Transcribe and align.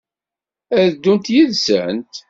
Ad 0.79 0.87
ddunt 0.93 1.31
yid-sent? 1.35 2.13